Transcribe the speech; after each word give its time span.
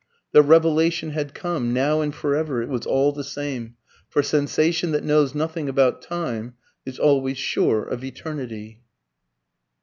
The 0.31 0.41
revelation 0.41 1.11
had 1.11 1.35
come. 1.35 1.73
Now 1.75 2.01
and 2.01 2.11
for 2.11 2.35
ever 2.35 2.59
it 2.63 2.69
was 2.69 2.87
all 2.87 3.11
the 3.11 3.23
same; 3.23 3.75
for 4.09 4.23
sensation 4.23 4.93
that 4.93 5.03
knows 5.03 5.35
nothing 5.35 5.69
about 5.69 6.01
time 6.01 6.55
is 6.87 6.97
always 6.97 7.37
sure 7.37 7.83
of 7.83 8.03
eternity. 8.03 8.81